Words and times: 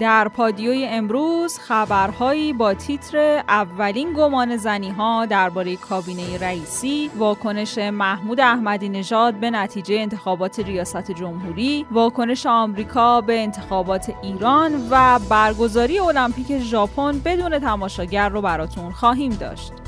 در 0.00 0.28
پادیوی 0.28 0.86
امروز 0.86 1.58
خبرهایی 1.58 2.52
با 2.52 2.74
تیتر 2.74 3.42
اولین 3.48 4.12
گمان 4.12 4.56
زنی 4.56 4.90
ها 4.90 5.26
درباره 5.26 5.76
کابینه 5.76 6.38
رئیسی 6.38 7.10
واکنش 7.16 7.78
محمود 7.78 8.40
احمدی 8.40 8.88
نژاد 8.88 9.34
به 9.34 9.50
نتیجه 9.50 9.94
انتخابات 9.94 10.60
ریاست 10.60 11.10
جمهوری 11.10 11.86
واکنش 11.90 12.46
آمریکا 12.46 13.20
به 13.20 13.42
انتخابات 13.42 14.12
ایران 14.22 14.88
و 14.90 15.18
برگزاری 15.30 15.98
المپیک 15.98 16.58
ژاپن 16.58 17.18
بدون 17.24 17.58
تماشاگر 17.58 18.28
رو 18.28 18.42
براتون 18.42 18.92
خواهیم 18.92 19.32
داشت. 19.32 19.83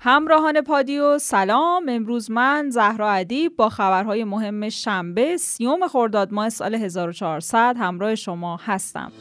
همراهان 0.00 0.60
پادیو 0.60 1.18
سلام. 1.18 1.88
امروز 1.88 2.30
من 2.30 2.70
زهرا 2.70 3.10
ادیب 3.10 3.56
با 3.56 3.68
خبرهای 3.68 4.24
مهم 4.24 4.68
شنبه 4.68 5.36
سیوم 5.36 5.88
خرداد 5.88 6.32
ماه 6.32 6.48
سال 6.48 6.74
1400 6.74 7.76
همراه 7.78 8.14
شما 8.14 8.56
هستم. 8.56 9.12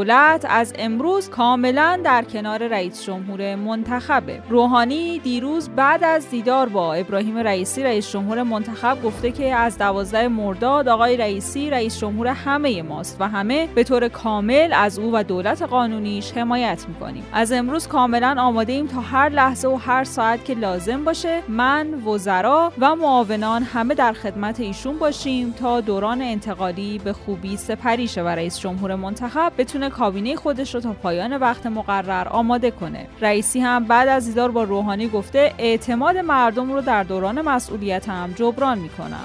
دولت 0.00 0.46
از 0.48 0.74
امروز 0.78 1.30
کاملا 1.30 2.00
در 2.04 2.24
کنار 2.24 2.68
رئیس 2.68 3.02
جمهور 3.02 3.54
منتخبه. 3.54 4.42
روحانی 4.48 5.18
دیروز 5.18 5.68
بعد 5.68 6.04
از 6.04 6.30
دیدار 6.30 6.68
با 6.68 6.94
ابراهیم 6.94 7.38
رئیسی 7.38 7.82
رئیس 7.82 8.10
جمهور 8.10 8.42
منتخب 8.42 9.02
گفته 9.02 9.30
که 9.30 9.54
از 9.54 9.78
دوازده 9.78 10.28
مرداد 10.28 10.88
آقای 10.88 11.16
رئیسی 11.16 11.70
رئیس 11.70 11.98
جمهور 11.98 12.26
همه 12.26 12.82
ماست 12.82 13.16
و 13.20 13.28
همه 13.28 13.68
به 13.74 13.84
طور 13.84 14.08
کامل 14.08 14.72
از 14.72 14.98
او 14.98 15.10
و 15.14 15.22
دولت 15.22 15.62
قانونیش 15.62 16.32
حمایت 16.32 16.84
می‌کنیم. 16.88 17.24
از 17.32 17.52
امروز 17.52 17.88
کاملا 17.88 18.36
آماده 18.38 18.72
ایم 18.72 18.86
تا 18.86 19.00
هر 19.00 19.28
لحظه 19.28 19.68
و 19.68 19.76
هر 19.76 20.04
ساعت 20.04 20.44
که 20.44 20.54
لازم 20.54 21.04
باشه 21.04 21.42
من 21.48 21.94
وزرا 21.94 22.72
و 22.78 22.96
معاونان 22.96 23.62
همه 23.62 23.94
در 23.94 24.12
خدمت 24.12 24.60
ایشون 24.60 24.98
باشیم 24.98 25.52
تا 25.52 25.80
دوران 25.80 26.22
انتقالی 26.22 26.98
به 26.98 27.12
خوبی 27.12 27.56
سپری 27.56 28.08
شه 28.08 28.22
و 28.22 28.28
رئیس 28.28 28.58
جمهور 28.58 28.94
منتخب 28.94 29.52
بتونه 29.58 29.89
کابینه 29.90 30.36
خودش 30.36 30.74
رو 30.74 30.80
تا 30.80 30.92
پایان 30.92 31.36
وقت 31.36 31.66
مقرر 31.66 32.28
آماده 32.28 32.70
کنه. 32.70 33.06
رئیسی 33.20 33.60
هم 33.60 33.84
بعد 33.84 34.08
از 34.08 34.26
دیدار 34.26 34.50
با 34.50 34.62
روحانی 34.62 35.08
گفته 35.08 35.52
اعتماد 35.58 36.16
مردم 36.16 36.72
رو 36.72 36.80
در 36.80 37.02
دوران 37.02 37.40
مسئولیت 37.40 38.08
هم 38.08 38.32
جبران 38.36 38.78
می‌کنم. 38.78 39.24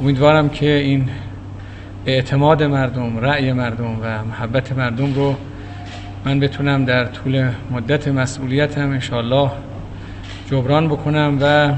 امیدوارم 0.00 0.48
که 0.48 0.70
این 0.70 1.08
اعتماد 2.06 2.62
مردم 2.62 3.18
رأی 3.18 3.52
مردم 3.52 3.98
و 4.02 4.24
محبت 4.24 4.72
مردم 4.72 5.14
رو 5.14 5.34
من 6.24 6.40
بتونم 6.40 6.84
در 6.84 7.04
طول 7.04 7.50
مدت 7.70 8.08
مسئولیتم 8.08 8.90
انشالله 8.90 9.50
جبران 10.50 10.88
بکنم 10.88 11.38
و 11.40 11.72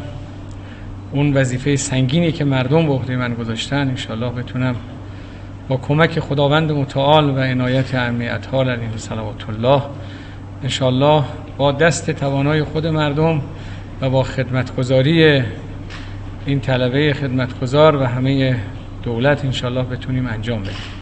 اون 1.12 1.32
وظیفه 1.32 1.76
سنگینی 1.76 2.32
که 2.32 2.44
مردم 2.44 2.86
به 2.86 2.92
عهده 2.92 3.16
من 3.16 3.34
گذاشتن 3.34 3.88
انشالله 3.88 4.30
بتونم 4.30 4.76
با 5.68 5.76
کمک 5.76 6.20
خداوند 6.20 6.72
متعال 6.72 7.30
و 7.30 7.38
عنایت 7.38 7.94
امی 7.94 8.28
اطهال 8.28 8.68
علیه 8.68 8.96
صلوات 8.96 9.48
الله 9.48 9.82
انشالله 10.62 11.24
با 11.56 11.72
دست 11.72 12.10
توانای 12.10 12.64
خود 12.64 12.86
مردم 12.86 13.40
و 14.00 14.10
با 14.10 14.22
خدمتگذاری 14.22 15.42
این 16.46 16.60
طلبه 16.60 17.12
خدمتگذار 17.12 17.96
و 17.96 18.04
همه 18.04 18.56
دولت 19.02 19.44
انشالله 19.44 19.82
بتونیم 19.82 20.26
انجام 20.26 20.62
بدیم. 20.62 21.01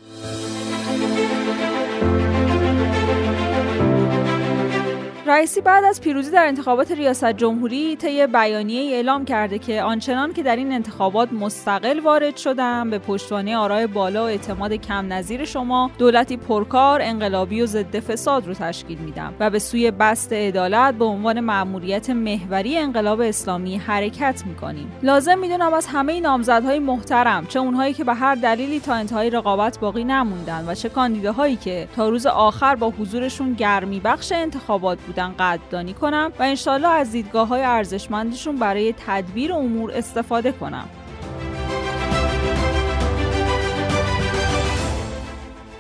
رئیسی 5.41 5.61
بعد 5.61 5.85
از 5.85 6.01
پیروزی 6.01 6.31
در 6.31 6.47
انتخابات 6.47 6.93
ریاست 6.93 7.33
جمهوری 7.33 7.97
طی 7.97 8.27
بیانیه 8.27 8.95
اعلام 8.95 9.25
کرده 9.25 9.59
که 9.59 9.83
آنچنان 9.83 10.33
که 10.33 10.43
در 10.43 10.57
این 10.57 10.73
انتخابات 10.73 11.33
مستقل 11.33 12.01
وارد 12.01 12.37
شدم 12.37 12.91
به 12.91 12.99
پشتوانه 12.99 13.57
آرای 13.57 13.87
بالا 13.87 14.23
و 14.23 14.27
اعتماد 14.27 14.73
کم 14.73 15.13
نظیر 15.13 15.45
شما 15.45 15.91
دولتی 15.99 16.37
پرکار 16.37 17.01
انقلابی 17.03 17.63
و 17.63 17.67
ضد 17.67 18.01
فساد 18.01 18.47
رو 18.47 18.55
تشکیل 18.55 18.99
میدم 18.99 19.35
و 19.41 19.51
به 19.51 19.59
سوی 19.59 19.91
بست 19.91 20.33
عدالت 20.33 20.95
به 20.95 21.05
عنوان 21.05 21.41
مأموریت 21.41 22.11
محوری 22.11 22.79
انقلاب 22.79 23.21
اسلامی 23.21 23.77
حرکت 23.77 24.43
می‌کنیم. 24.47 24.93
لازم 25.03 25.39
می‌دونم 25.39 25.75
از 25.75 25.87
همه 25.87 26.21
نامزدهای 26.21 26.79
محترم 26.79 27.47
چه 27.47 27.59
اونهایی 27.59 27.95
که 27.95 28.05
به 28.05 28.15
هر 28.15 28.35
دلیلی 28.35 28.81
تا 28.81 28.95
انتهای 28.95 29.31
رقابت 29.31 29.79
باقی 29.79 30.05
نموندن 30.05 30.65
و 30.69 30.75
چه 30.75 30.89
کاندیداهایی 30.89 31.57
که 31.57 31.89
تا 31.97 32.09
روز 32.09 32.27
آخر 32.27 32.75
با 32.75 32.91
حضورشون 32.91 33.53
گرمی 33.53 34.01
بخش 34.01 34.33
انتخابات 34.33 34.99
بودن 34.99 35.30
بودن 35.31 35.35
قدردانی 35.39 35.95
کنم 35.95 36.33
و 36.39 36.43
انشالله 36.43 36.89
از 36.89 37.13
دیدگاه 37.13 37.49
های 37.49 37.63
ارزشمندشون 37.63 38.57
برای 38.57 38.95
تدبیر 39.07 39.53
امور 39.53 39.93
استفاده 39.93 40.53
کنم. 40.53 40.89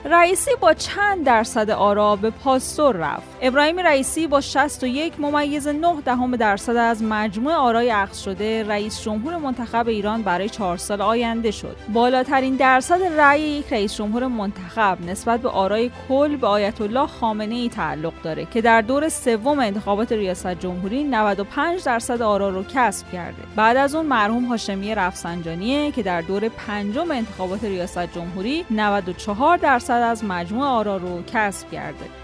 رئیسی 0.04 0.50
با 0.60 0.74
چند 0.74 1.24
درصد 1.26 1.70
آرا 1.70 2.16
به 2.16 2.30
پاستور 2.30 2.96
رفت. 2.96 3.28
ابراهیم 3.42 3.78
رئیسی 3.78 4.26
با 4.26 4.40
61 4.40 5.20
ممیز 5.20 5.68
9 5.68 6.00
دهم 6.04 6.36
درصد 6.36 6.76
از 6.76 7.02
مجموع 7.02 7.54
آرای 7.54 7.90
اخذ 7.90 8.18
شده 8.18 8.64
رئیس 8.68 9.02
جمهور 9.02 9.36
منتخب 9.36 9.88
ایران 9.88 10.22
برای 10.22 10.48
چهار 10.48 10.76
سال 10.76 11.02
آینده 11.02 11.50
شد. 11.50 11.76
بالاترین 11.92 12.56
درصد 12.56 13.02
رأی 13.02 13.40
یک 13.40 13.72
رئیس 13.72 13.94
جمهور 13.94 14.26
منتخب 14.26 14.98
نسبت 15.06 15.40
به 15.40 15.48
آرای 15.48 15.90
کل 16.08 16.36
به 16.36 16.46
آیت 16.46 16.80
الله 16.80 17.06
خامنه 17.06 17.54
ای 17.54 17.68
تعلق 17.68 18.12
داره 18.22 18.44
که 18.44 18.60
در 18.60 18.80
دور 18.80 19.08
سوم 19.08 19.58
انتخابات 19.58 20.12
ریاست 20.12 20.60
جمهوری 20.60 21.04
95 21.04 21.84
درصد 21.84 22.22
آرا 22.22 22.48
رو 22.48 22.64
کسب 22.74 23.12
کرده. 23.12 23.42
بعد 23.56 23.76
از 23.76 23.94
اون 23.94 24.06
مرحوم 24.06 24.44
هاشمی 24.44 24.94
رفسنجانیه 24.94 25.92
که 25.92 26.02
در 26.02 26.20
دور 26.20 26.48
پنجم 26.48 27.10
انتخابات 27.10 27.64
ریاست 27.64 28.14
جمهوری 28.14 28.64
94 28.70 29.56
درصد 29.56 29.89
از 29.92 30.24
مجموع 30.24 30.66
آرا 30.66 30.96
رو 30.96 31.22
کسب 31.22 31.70
کرده. 31.70 32.19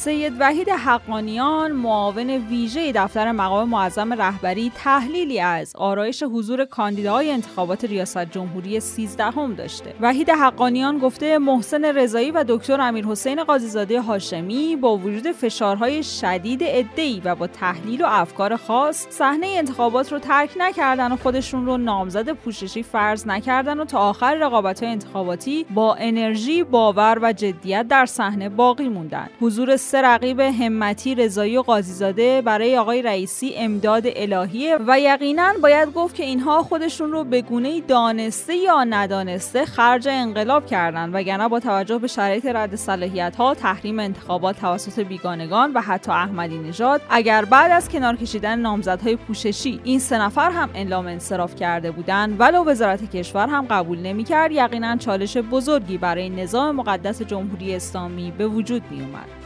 سید 0.00 0.32
وحید 0.38 0.68
حقانیان 0.68 1.72
معاون 1.72 2.30
ویژه 2.30 2.92
دفتر 2.92 3.32
مقام 3.32 3.68
معظم 3.68 4.12
رهبری 4.12 4.72
تحلیلی 4.74 5.40
از 5.40 5.72
آرایش 5.76 6.22
حضور 6.22 6.64
کاندیداهای 6.64 7.30
انتخابات 7.30 7.84
ریاست 7.84 8.24
جمهوری 8.24 8.80
13 8.80 9.24
هم 9.24 9.54
داشته. 9.54 9.94
وحید 10.00 10.30
حقانیان 10.30 10.98
گفته 10.98 11.38
محسن 11.38 11.84
رضایی 11.84 12.30
و 12.30 12.44
دکتر 12.48 12.80
امیرحسین 12.80 13.44
قاضیزاده 13.44 14.00
هاشمی 14.00 14.76
با 14.76 14.96
وجود 14.96 15.32
فشارهای 15.32 16.02
شدید 16.02 16.64
عدهای 16.64 17.22
و 17.24 17.34
با 17.34 17.46
تحلیل 17.46 18.02
و 18.02 18.06
افکار 18.08 18.56
خاص 18.56 19.06
صحنه 19.10 19.46
انتخابات 19.46 20.12
رو 20.12 20.18
ترک 20.18 20.50
نکردن 20.56 21.12
و 21.12 21.16
خودشون 21.16 21.66
رو 21.66 21.76
نامزد 21.76 22.32
پوششی 22.32 22.82
فرض 22.82 23.26
نکردن 23.26 23.80
و 23.80 23.84
تا 23.84 23.98
آخر 23.98 24.34
رقابت‌های 24.34 24.92
انتخاباتی 24.92 25.66
با 25.74 25.94
انرژی 25.94 26.64
باور 26.64 27.18
و 27.22 27.32
جدیت 27.32 27.88
در 27.88 28.06
صحنه 28.06 28.48
باقی 28.48 28.88
موندن. 28.88 29.28
حضور 29.40 29.76
سه 29.90 30.02
رقیب 30.02 30.40
همتی 30.40 31.14
رضایی 31.14 31.56
و 31.56 31.62
قاضیزاده 31.62 32.42
برای 32.42 32.76
آقای 32.78 33.02
رئیسی 33.02 33.54
امداد 33.56 34.02
الهیه 34.06 34.78
و 34.86 35.00
یقینا 35.00 35.52
باید 35.62 35.92
گفت 35.92 36.14
که 36.14 36.24
اینها 36.24 36.62
خودشون 36.62 37.12
رو 37.12 37.24
به 37.24 37.42
گونه 37.42 37.80
دانسته 37.80 38.54
یا 38.54 38.84
ندانسته 38.84 39.64
خرج 39.64 40.08
انقلاب 40.08 40.66
کردند 40.66 41.14
وگرنه 41.14 41.48
با 41.48 41.60
توجه 41.60 41.98
به 41.98 42.06
شرایط 42.06 42.46
رد 42.46 42.76
صلاحیت 42.76 43.36
ها 43.36 43.54
تحریم 43.54 43.98
انتخابات 43.98 44.60
توسط 44.60 45.00
بیگانگان 45.00 45.72
و 45.72 45.80
حتی 45.80 46.12
احمدی 46.12 46.58
نژاد 46.58 47.02
اگر 47.10 47.44
بعد 47.44 47.70
از 47.70 47.88
کنار 47.88 48.16
کشیدن 48.16 48.58
نامزدهای 48.58 49.16
پوششی 49.16 49.80
این 49.84 49.98
سه 49.98 50.18
نفر 50.18 50.50
هم 50.50 50.70
اعلام 50.74 51.06
انصراف 51.06 51.56
کرده 51.56 51.90
بودند 51.90 52.40
ولو 52.40 52.64
وزارت 52.64 53.10
کشور 53.16 53.46
هم 53.46 53.66
قبول 53.70 53.98
نمی‌کرد 53.98 54.52
یقینا 54.52 54.96
چالش 54.96 55.36
بزرگی 55.36 55.98
برای 55.98 56.28
نظام 56.28 56.76
مقدس 56.76 57.22
جمهوری 57.22 57.74
اسلامی 57.74 58.30
به 58.38 58.46
وجود 58.46 58.82
می 58.90 59.00
اومد. 59.00 59.39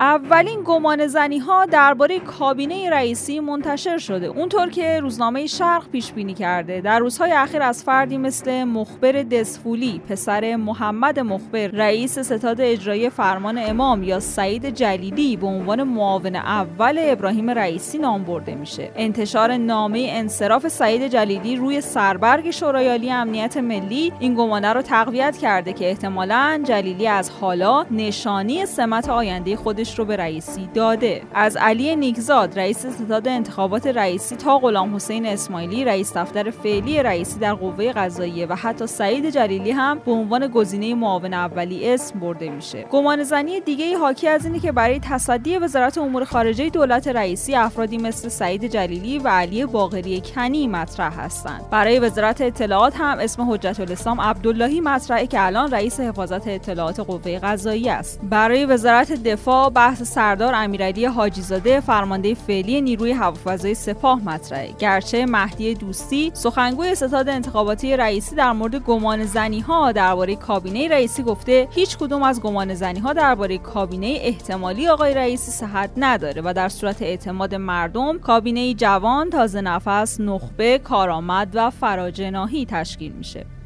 اولین 0.00 0.60
گمان 0.64 1.06
زنی 1.06 1.38
ها 1.38 1.66
درباره 1.66 2.18
کابینه 2.18 2.90
رئیسی 2.90 3.40
منتشر 3.40 3.98
شده. 3.98 4.26
اونطور 4.26 4.70
که 4.70 5.00
روزنامه 5.00 5.46
شرق 5.46 5.88
پیش 5.88 6.12
بینی 6.12 6.34
کرده. 6.34 6.80
در 6.80 6.98
روزهای 6.98 7.32
اخیر 7.32 7.62
از 7.62 7.84
فردی 7.84 8.18
مثل 8.18 8.64
مخبر 8.64 9.12
دسفولی 9.12 10.00
پسر 10.08 10.56
محمد 10.56 11.20
مخبر 11.20 11.66
رئیس 11.66 12.18
ستاد 12.18 12.60
اجرایی 12.60 13.10
فرمان 13.10 13.58
امام 13.58 14.02
یا 14.02 14.20
سعید 14.20 14.66
جلیلی 14.66 15.36
به 15.36 15.46
عنوان 15.46 15.82
معاون 15.82 16.36
اول 16.36 16.98
ابراهیم 17.00 17.50
رئیسی 17.50 17.98
نام 17.98 18.22
برده 18.24 18.54
میشه. 18.54 18.90
انتشار 18.96 19.56
نامه 19.56 20.06
انصراف 20.10 20.68
سعید 20.68 21.06
جلیلی 21.06 21.56
روی 21.56 21.80
سربرگ 21.80 22.50
شورای 22.50 23.10
امنیت 23.10 23.56
ملی 23.56 24.12
این 24.20 24.34
گمانه 24.34 24.72
رو 24.72 24.82
تقویت 24.82 25.36
کرده 25.36 25.72
که 25.72 25.88
احتمالا 25.88 26.60
جلیلی 26.64 27.06
از 27.06 27.30
حالا 27.30 27.86
نشانی 27.90 28.66
سمت 28.66 29.08
آینده 29.08 29.56
خودش 29.56 29.89
خودش 29.90 29.98
رو 29.98 30.04
به 30.04 30.16
رئیسی 30.16 30.68
داده. 30.74 31.22
از 31.34 31.56
علی 31.56 31.96
نیکزاد 31.96 32.58
رئیس 32.58 32.86
ستاد 32.86 33.28
انتخابات 33.28 33.86
رئیسی 33.86 34.36
تا 34.36 34.58
غلام 34.58 34.94
حسین 34.94 35.26
اسماعیلی 35.26 35.84
رئیس 35.84 36.16
دفتر 36.16 36.50
فعلی 36.50 37.02
رئیسی 37.02 37.38
در 37.38 37.54
قوه 37.54 37.92
قضاییه 37.92 38.46
و 38.46 38.54
حتی 38.54 38.86
سعید 38.86 39.30
جلیلی 39.30 39.70
هم 39.70 39.98
به 40.06 40.12
عنوان 40.12 40.46
گزینه 40.46 40.94
معاون 40.94 41.34
اولی 41.34 41.92
اسم 41.92 42.18
برده 42.18 42.50
میشه. 42.50 42.82
گمان 42.90 43.22
زنی 43.22 43.60
دیگه 43.60 43.98
حاکی 43.98 44.28
از 44.28 44.46
اینه 44.46 44.60
که 44.60 44.72
برای 44.72 45.00
تصدی 45.00 45.56
وزارت 45.56 45.98
امور 45.98 46.24
خارجه 46.24 46.68
دولت 46.68 47.08
رئیسی 47.08 47.54
افرادی 47.54 47.98
مثل 47.98 48.28
سعید 48.28 48.64
جلیلی 48.64 49.18
و 49.18 49.28
علی 49.28 49.66
باقری 49.66 50.22
کنی 50.34 50.68
مطرح 50.68 51.20
هستند. 51.20 51.70
برای 51.70 51.98
وزارت 51.98 52.40
اطلاعات 52.40 52.96
هم 52.96 53.18
اسم 53.18 53.50
حجت 53.50 53.80
الاسلام 53.80 54.20
عبداللهی 54.20 54.80
مطرحه 54.80 55.26
که 55.26 55.46
الان 55.46 55.70
رئیس 55.70 56.00
حفاظت 56.00 56.48
اطلاعات 56.48 57.00
قوه 57.00 57.38
قضاییه 57.38 57.92
است. 57.92 58.20
برای 58.22 58.64
وزارت 58.64 59.12
دفاع 59.12 59.70
بحث 59.80 60.02
سردار 60.02 60.54
امیرعلی 60.54 61.04
حاجیزاده 61.04 61.80
فرمانده 61.80 62.34
فعلی 62.34 62.80
نیروی 62.80 63.12
هوافضای 63.12 63.74
سپاه 63.74 64.24
مطرحه. 64.24 64.72
گرچه 64.78 65.26
مهدی 65.26 65.74
دوستی 65.74 66.30
سخنگوی 66.34 66.94
ستاد 66.94 67.28
انتخاباتی 67.28 67.96
رئیسی 67.96 68.36
در 68.36 68.52
مورد 68.52 68.76
گمان 68.76 69.24
زنی 69.24 69.60
ها 69.60 69.92
درباره 69.92 70.36
کابینه 70.36 70.88
رئیسی 70.88 71.22
گفته 71.22 71.68
هیچ 71.70 71.98
کدوم 71.98 72.22
از 72.22 72.40
گمان 72.40 72.74
زنی 72.74 73.00
ها 73.00 73.12
درباره 73.12 73.58
کابینه 73.58 74.18
احتمالی 74.20 74.88
آقای 74.88 75.14
رئیسی 75.14 75.50
صحت 75.50 75.90
نداره 75.96 76.42
و 76.44 76.52
در 76.56 76.68
صورت 76.68 77.02
اعتماد 77.02 77.54
مردم 77.54 78.18
کابینه 78.18 78.74
جوان 78.74 79.30
تازه 79.30 79.60
نفس 79.60 80.20
نخبه 80.20 80.78
کارآمد 80.78 81.50
و 81.54 81.70
فراجناهی 81.70 82.66
تشکیل 82.66 83.12
میشه. 83.12 83.59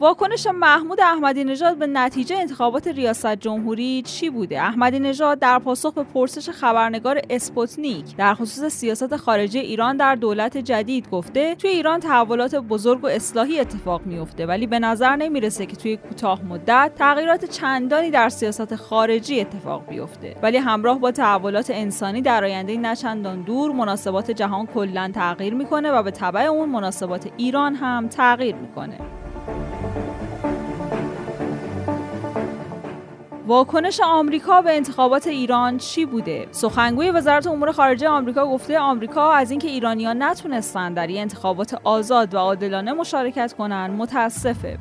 واکنش 0.00 0.46
محمود 0.46 1.00
احمدی 1.00 1.44
نژاد 1.44 1.76
به 1.76 1.86
نتیجه 1.86 2.36
انتخابات 2.36 2.88
ریاست 2.88 3.34
جمهوری 3.34 4.02
چی 4.02 4.30
بوده؟ 4.30 4.60
احمدی 4.60 4.98
نژاد 4.98 5.38
در 5.38 5.58
پاسخ 5.58 5.92
به 5.92 6.02
پرسش 6.02 6.50
خبرنگار 6.50 7.20
اسپوتنیک 7.30 8.16
در 8.16 8.34
خصوص 8.34 8.72
سیاست 8.74 9.16
خارجی 9.16 9.58
ایران 9.58 9.96
در 9.96 10.14
دولت 10.14 10.58
جدید 10.58 11.10
گفته 11.10 11.54
توی 11.54 11.70
ایران 11.70 12.00
تحولات 12.00 12.54
بزرگ 12.54 13.04
و 13.04 13.06
اصلاحی 13.06 13.60
اتفاق 13.60 14.06
میفته 14.06 14.46
ولی 14.46 14.66
به 14.66 14.78
نظر 14.78 15.16
نمی‌رسه 15.16 15.66
که 15.66 15.76
توی 15.76 15.96
کوتاه 15.96 16.44
مدت 16.44 16.92
تغییرات 16.98 17.44
چندانی 17.44 18.10
در 18.10 18.28
سیاست 18.28 18.76
خارجی 18.76 19.40
اتفاق 19.40 19.86
بیفته 19.88 20.36
ولی 20.42 20.56
همراه 20.56 20.98
با 20.98 21.10
تحولات 21.10 21.70
انسانی 21.70 22.22
در 22.22 22.44
آینده 22.44 22.76
نچندان 22.76 23.42
دور 23.42 23.72
مناسبات 23.72 24.30
جهان 24.30 24.66
کلا 24.66 25.10
تغییر 25.14 25.54
می‌کنه 25.54 25.90
و 25.90 26.02
به 26.02 26.10
تبع 26.10 26.40
اون 26.40 26.68
مناسبات 26.68 27.28
ایران 27.36 27.74
هم 27.74 28.08
تغییر 28.08 28.54
می‌کنه 28.54 29.17
واکنش 33.48 34.00
آمریکا 34.04 34.62
به 34.62 34.76
انتخابات 34.76 35.26
ایران 35.26 35.78
چی 35.78 36.06
بوده؟ 36.06 36.48
سخنگوی 36.50 37.10
وزارت 37.10 37.46
امور 37.46 37.72
خارجه 37.72 38.08
آمریکا 38.08 38.46
گفته 38.46 38.78
آمریکا 38.78 39.32
از 39.32 39.50
اینکه 39.50 39.68
ایرانیان 39.68 40.22
نتونستن 40.22 40.94
در 40.94 41.06
این 41.06 41.20
انتخابات 41.20 41.80
آزاد 41.84 42.34
و 42.34 42.38
عادلانه 42.38 42.92
مشارکت 42.92 43.52
کنند 43.52 43.90
متاسفه. 43.90 44.78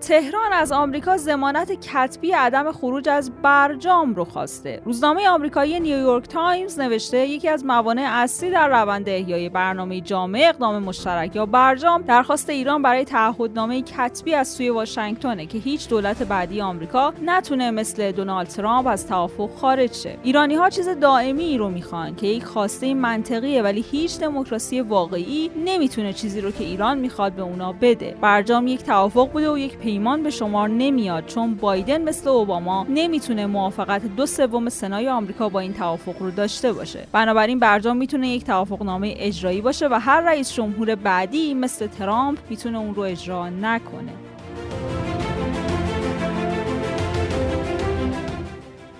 تهران 0.00 0.52
از 0.52 0.72
آمریکا 0.72 1.16
ضمانت 1.16 1.72
کتبی 1.72 2.32
عدم 2.32 2.72
خروج 2.72 3.08
از 3.08 3.29
برجام 3.42 4.14
رو 4.14 4.24
خواسته. 4.24 4.82
روزنامه 4.84 5.28
آمریکایی 5.28 5.80
نیویورک 5.80 6.28
تایمز 6.28 6.80
نوشته 6.80 7.26
یکی 7.26 7.48
از 7.48 7.64
موانع 7.64 8.06
اصلی 8.06 8.50
در 8.50 8.68
روند 8.68 9.08
احیای 9.08 9.48
برنامه 9.48 10.00
جامع 10.00 10.40
اقدام 10.48 10.82
مشترک 10.82 11.36
یا 11.36 11.46
برجام 11.46 12.02
درخواست 12.02 12.50
ایران 12.50 12.82
برای 12.82 13.04
تعهدنامه 13.04 13.82
کتبی 13.82 14.34
از 14.34 14.48
سوی 14.48 14.70
واشنگتنه 14.70 15.46
که 15.46 15.58
هیچ 15.58 15.88
دولت 15.88 16.22
بعدی 16.22 16.60
آمریکا 16.60 17.12
نتونه 17.24 17.70
مثل 17.70 18.12
دونالد 18.12 18.48
ترامپ 18.48 18.86
از 18.86 19.06
توافق 19.06 19.50
خارج 19.56 19.92
شه. 19.92 20.16
ایرانی 20.22 20.54
ها 20.54 20.70
چیز 20.70 20.88
دائمی 20.88 21.58
رو 21.58 21.68
می‌خوان 21.70 22.16
که 22.16 22.26
یک 22.26 22.44
خواسته 22.44 22.94
منطقیه 22.94 23.62
ولی 23.62 23.84
هیچ 23.90 24.18
دموکراسی 24.18 24.80
واقعی 24.80 25.50
نمی‌تونه 25.64 26.12
چیزی 26.12 26.40
رو 26.40 26.50
که 26.50 26.64
ایران 26.64 26.98
می‌خواد 26.98 27.32
به 27.32 27.42
اونا 27.42 27.74
بده. 27.80 28.16
برجام 28.20 28.66
یک 28.66 28.82
توافق 28.82 29.30
بوده 29.32 29.50
و 29.50 29.58
یک 29.58 29.78
پیمان 29.78 30.22
به 30.22 30.30
شمار 30.30 30.68
نمیاد 30.68 31.26
چون 31.26 31.54
بایدن 31.54 32.02
مثل 32.02 32.28
اوباما 32.28 32.86
نمی‌تونه 32.88 33.29
موافقت 33.38 34.02
دو 34.16 34.26
سوم 34.26 34.68
سنای 34.68 35.08
آمریکا 35.08 35.48
با 35.48 35.60
این 35.60 35.74
توافق 35.74 36.22
رو 36.22 36.30
داشته 36.30 36.72
باشه. 36.72 37.06
بنابراین 37.12 37.58
برجام 37.58 37.96
می‌تونه 37.96 38.28
یک 38.28 38.44
توافقنامه 38.44 39.14
اجرایی 39.16 39.60
باشه 39.60 39.88
و 39.88 39.94
هر 39.94 40.20
رئیس 40.20 40.52
جمهور 40.52 40.94
بعدی 40.94 41.54
مثل 41.54 41.86
ترامپ 41.86 42.38
می‌تونه 42.50 42.78
اون 42.78 42.94
رو 42.94 43.02
اجرا 43.02 43.48
نکنه. 43.48 44.12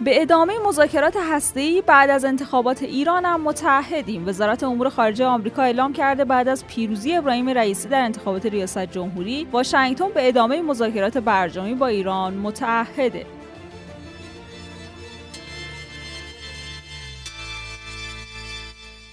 به 0.04 0.22
ادامه 0.22 0.52
مذاکرات 0.66 1.16
هسته‌ای 1.30 1.82
بعد 1.86 2.10
از 2.10 2.24
انتخابات 2.24 2.82
ایران 2.82 3.24
هم 3.24 3.40
متحدیم. 3.40 4.28
وزارت 4.28 4.62
امور 4.62 4.88
خارجه 4.88 5.26
آمریکا 5.26 5.62
اعلام 5.62 5.92
کرده 5.92 6.24
بعد 6.24 6.48
از 6.48 6.66
پیروزی 6.66 7.16
ابراهیم 7.16 7.48
رئیسی 7.48 7.88
در 7.88 8.02
انتخابات 8.02 8.46
ریاست 8.46 8.78
جمهوری 8.78 9.46
واشنگتن 9.52 10.08
به 10.14 10.28
ادامه 10.28 10.62
مذاکرات 10.62 11.18
برجامی 11.18 11.74
با 11.74 11.86
ایران 11.86 12.34
متحده. 12.34 13.26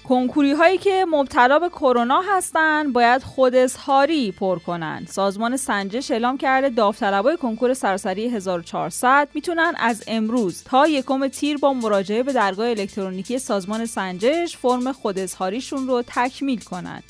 کنکوری 0.10 0.52
هایی 0.52 0.78
که 0.78 1.06
مبتلا 1.12 1.60
به 1.60 1.70
کرونا 1.70 2.22
هستند 2.32 2.94
باید 2.94 3.24
خود 3.24 3.56
اظهاری 3.56 4.32
پر 4.32 4.60
کنن. 4.60 5.06
سازمان 5.10 5.58
سنجش 5.58 6.12
اعلام 6.12 6.38
کرده 6.38 6.70
داوطلبای 6.70 7.38
کنکور 7.38 7.74
سراسری 7.74 8.30
1400 8.30 9.28
می‌تونن 9.34 9.74
از 9.78 10.04
امروز 10.08 10.64
تا 10.64 10.88
یکم 10.88 11.28
تیر 11.28 11.58
با 11.58 11.74
مراجعه 11.74 12.24
به 12.24 12.34
درگاه 12.34 12.70
الکترونیکی 12.70 13.40
سازمان 13.40 13.86
سنجش 13.86 14.58
فرم 14.58 14.92
خود 14.92 15.20
اظهاریشون 15.20 15.88
رو 15.88 16.04
تکمیل 16.08 16.60
کنند 16.60 17.04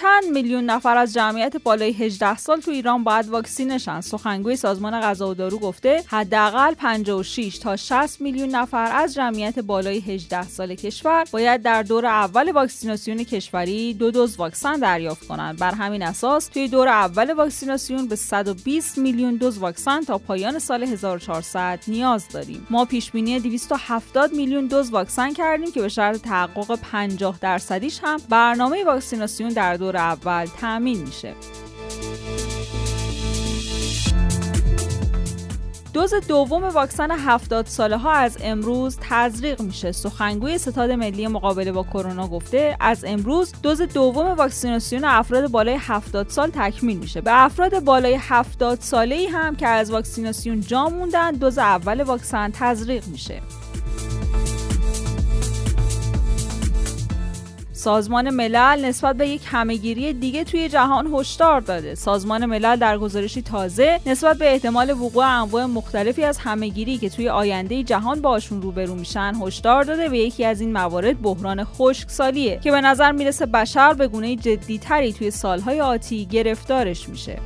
چند 0.00 0.24
میلیون 0.32 0.64
نفر 0.64 0.96
از 0.96 1.12
جمعیت 1.12 1.56
بالای 1.56 1.92
18 1.92 2.36
سال 2.36 2.60
تو 2.60 2.70
ایران 2.70 3.04
باید 3.04 3.28
واکسینشن. 3.28 4.00
سخنگوی 4.00 4.56
سازمان 4.56 5.00
غذا 5.00 5.28
و 5.28 5.34
دارو 5.34 5.58
گفته 5.58 6.04
حداقل 6.06 6.74
56 6.74 7.58
تا 7.58 7.76
60 7.76 8.20
میلیون 8.20 8.48
نفر 8.48 8.90
از 8.92 9.14
جمعیت 9.14 9.58
بالای 9.58 10.00
18 10.00 10.42
سال 10.48 10.74
کشور 10.74 11.24
باید 11.30 11.62
در 11.62 11.82
دور 11.82 12.06
اول 12.06 12.52
واکسیناسیون 12.52 13.24
کشوری 13.24 13.94
دو 13.94 14.10
دوز 14.10 14.36
واکسن 14.36 14.76
دریافت 14.76 15.26
کنند. 15.26 15.58
بر 15.58 15.74
همین 15.74 16.02
اساس 16.02 16.46
توی 16.46 16.68
دور 16.68 16.88
اول 16.88 17.32
واکسیناسیون 17.32 18.08
به 18.08 18.16
120 18.16 18.98
میلیون 18.98 19.36
دوز 19.36 19.58
واکسن 19.58 20.00
تا 20.00 20.18
پایان 20.18 20.58
سال 20.58 20.82
1400 20.82 21.78
نیاز 21.88 22.28
داریم. 22.28 22.66
ما 22.70 22.84
پیش 22.84 23.10
بینی 23.10 23.40
270 23.40 24.32
میلیون 24.32 24.66
دوز 24.66 24.90
واکسن 24.90 25.32
کردیم 25.32 25.72
که 25.72 25.80
به 25.80 25.88
شرط 25.88 26.20
تحقق 26.20 26.78
50 26.92 27.38
درصدیش 27.40 28.00
هم 28.02 28.20
برنامه 28.28 28.84
واکسیناسیون 28.84 29.48
در 29.48 29.76
دور 29.76 29.89
اول 29.96 30.46
تأمین 30.46 31.00
میشه 31.00 31.34
دوز 35.92 36.14
دوم 36.14 36.64
واکسن 36.64 37.10
70 37.10 37.66
ساله 37.66 37.96
ها 37.96 38.12
از 38.12 38.38
امروز 38.42 38.98
تزریق 39.00 39.62
میشه. 39.62 39.92
سخنگوی 39.92 40.58
ستاد 40.58 40.90
ملی 40.90 41.26
مقابله 41.26 41.72
با 41.72 41.82
کرونا 41.82 42.28
گفته 42.28 42.76
از 42.80 43.04
امروز 43.04 43.52
دوز 43.62 43.82
دوم 43.82 44.26
واکسیناسیون 44.26 45.04
افراد 45.04 45.50
بالای 45.50 45.76
70 45.80 46.28
سال 46.28 46.50
تکمیل 46.50 46.98
میشه. 46.98 47.20
به 47.20 47.44
افراد 47.44 47.80
بالای 47.84 48.18
70 48.20 48.80
ساله 48.80 49.14
ای 49.14 49.26
هم 49.26 49.56
که 49.56 49.68
از 49.68 49.90
واکسیناسیون 49.90 50.60
جا 50.60 50.88
موندن 50.88 51.30
دوز 51.30 51.58
اول 51.58 52.02
واکسن 52.02 52.50
تزریق 52.50 53.08
میشه. 53.08 53.42
سازمان 57.80 58.30
ملل 58.30 58.84
نسبت 58.84 59.16
به 59.16 59.28
یک 59.28 59.42
همهگیری 59.44 60.12
دیگه 60.12 60.44
توی 60.44 60.68
جهان 60.68 61.14
هشدار 61.14 61.60
داده. 61.60 61.94
سازمان 61.94 62.46
ملل 62.46 62.76
در 62.76 62.98
گزارشی 62.98 63.42
تازه 63.42 64.00
نسبت 64.06 64.38
به 64.38 64.52
احتمال 64.52 64.90
وقوع 64.90 65.24
انواع 65.24 65.64
مختلفی 65.64 66.24
از 66.24 66.38
همهگیری 66.38 66.98
که 66.98 67.08
توی 67.08 67.28
آینده 67.28 67.82
جهان 67.82 68.20
باشون 68.20 68.62
روبرو 68.62 68.94
میشن 68.94 69.34
هشدار 69.42 69.82
داده 69.84 70.08
و 70.08 70.14
یکی 70.14 70.44
از 70.44 70.60
این 70.60 70.72
موارد 70.72 71.22
بحران 71.22 71.64
خشکسالیه 71.64 72.60
که 72.64 72.70
به 72.70 72.80
نظر 72.80 73.12
می‌رسه 73.12 73.46
بشر 73.46 73.92
به 73.92 74.08
گونه 74.08 74.36
جدیتری 74.36 75.12
توی 75.12 75.30
سالهای 75.30 75.80
آتی 75.80 76.26
گرفتارش 76.26 77.08
میشه. 77.08 77.38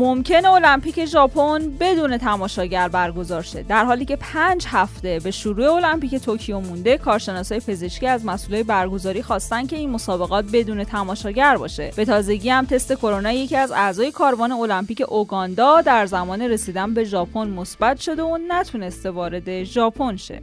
ممکن 0.00 0.46
المپیک 0.46 1.04
ژاپن 1.04 1.70
بدون 1.80 2.18
تماشاگر 2.18 2.88
برگزار 2.88 3.42
شه. 3.42 3.62
در 3.62 3.84
حالی 3.84 4.04
که 4.04 4.16
پنج 4.16 4.66
هفته 4.68 5.18
به 5.24 5.30
شروع 5.30 5.72
المپیک 5.72 6.14
توکیو 6.14 6.60
مونده 6.60 6.98
کارشناسای 6.98 7.60
پزشکی 7.60 8.06
از 8.06 8.24
مسئولای 8.24 8.62
برگزاری 8.62 9.22
خواستن 9.22 9.66
که 9.66 9.76
این 9.76 9.90
مسابقات 9.90 10.44
بدون 10.52 10.84
تماشاگر 10.84 11.56
باشه. 11.56 11.92
به 11.96 12.04
تازگی 12.04 12.50
هم 12.50 12.66
تست 12.66 12.92
کرونا 12.92 13.32
یکی 13.32 13.56
از 13.56 13.72
اعضای 13.72 14.12
کاروان 14.12 14.52
المپیک 14.52 15.02
اوگاندا 15.08 15.80
در 15.80 16.06
زمان 16.06 16.42
رسیدن 16.42 16.94
به 16.94 17.04
ژاپن 17.04 17.48
مثبت 17.48 18.00
شده 18.00 18.22
و 18.22 18.38
نتونسته 18.48 19.10
وارد 19.10 19.64
ژاپن 19.64 20.16
شه. 20.16 20.42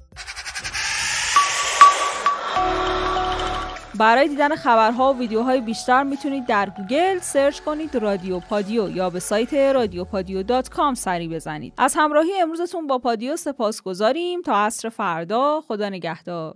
برای 3.95 4.27
دیدن 4.27 4.55
خبرها 4.55 5.13
و 5.13 5.17
ویدیوهای 5.17 5.61
بیشتر 5.61 6.03
می‌تونید 6.03 6.45
در 6.45 6.69
گوگل 6.69 7.19
search 7.19 7.59
کنید 7.59 7.95
رادیو 7.95 8.39
پادیو 8.39 8.89
یا 8.89 9.09
به 9.09 9.19
سایت 9.19 9.53
رادیو 9.53 10.03
پادیو 10.03 10.43
dot 10.43 10.69
com 10.69 10.93
سری 10.93 11.27
بزنید. 11.27 11.73
از 11.77 11.93
همراهی 11.97 12.41
امروزتون 12.41 12.87
با 12.87 12.97
پادیو 12.97 13.35
سپاسگزاریم 13.35 14.41
تا 14.41 14.55
عصر 14.55 14.89
فردا 14.89 15.61
خدا 15.67 15.89
نگهدار. 15.89 16.55